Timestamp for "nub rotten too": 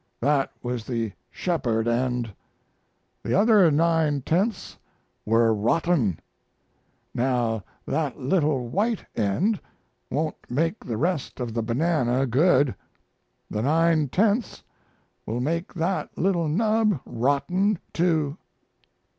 16.47-18.39